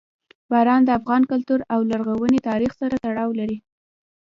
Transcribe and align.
باران 0.51 0.81
د 0.85 0.89
افغان 0.99 1.21
کلتور 1.31 1.59
او 1.73 1.79
لرغوني 1.91 2.39
تاریخ 2.49 2.71
سره 2.81 2.95
تړاو 3.05 3.29
لري. 3.39 3.57